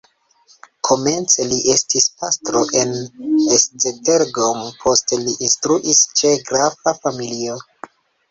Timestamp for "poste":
4.85-5.21